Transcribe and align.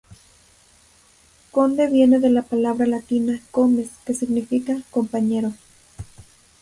Conde 1.51 1.87
viene 1.87 2.17
de 2.17 2.31
la 2.31 2.41
palabra 2.41 2.87
latina 2.87 3.39
"comes" 3.51 3.89
que 4.03 4.15
significa 4.15 4.81
"compañero". 4.89 5.53